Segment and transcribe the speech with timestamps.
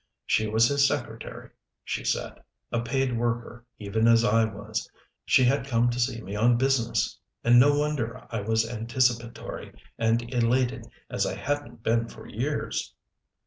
[0.25, 1.51] She was his secretary,
[1.83, 4.89] she said a paid worker even as I was.
[5.25, 10.23] She had come to see me on business and no wonder I was anticipatory and
[10.33, 12.95] elated as I hadn't been for years!